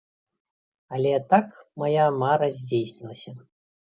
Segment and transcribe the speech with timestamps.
[0.95, 1.47] Але так,
[1.81, 3.35] мая мара здзейснілася.